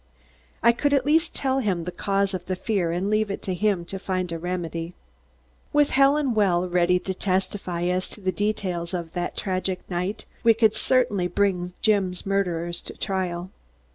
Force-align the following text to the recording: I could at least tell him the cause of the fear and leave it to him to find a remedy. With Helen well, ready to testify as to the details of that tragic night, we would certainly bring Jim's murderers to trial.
I 0.63 0.71
could 0.71 0.95
at 0.95 1.05
least 1.05 1.35
tell 1.35 1.59
him 1.59 1.83
the 1.83 1.91
cause 1.91 2.33
of 2.33 2.47
the 2.47 2.55
fear 2.55 2.91
and 2.91 3.07
leave 3.07 3.29
it 3.29 3.43
to 3.43 3.53
him 3.53 3.85
to 3.85 3.99
find 3.99 4.31
a 4.31 4.39
remedy. 4.39 4.95
With 5.73 5.91
Helen 5.91 6.33
well, 6.33 6.67
ready 6.67 6.97
to 6.97 7.13
testify 7.13 7.83
as 7.83 8.09
to 8.09 8.19
the 8.21 8.31
details 8.31 8.95
of 8.95 9.13
that 9.13 9.37
tragic 9.37 9.87
night, 9.91 10.25
we 10.43 10.55
would 10.59 10.75
certainly 10.75 11.27
bring 11.27 11.73
Jim's 11.83 12.25
murderers 12.25 12.81
to 12.81 12.97
trial. 12.97 13.51